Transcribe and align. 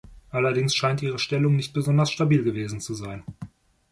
Allerdings 0.31 0.73
scheint 0.73 1.03
ihre 1.03 1.19
Stellung 1.19 1.55
nicht 1.55 1.73
besonders 1.75 2.09
stabil 2.09 2.43
gewesen 2.43 2.81
zu 2.81 2.95
sein. 2.95 3.23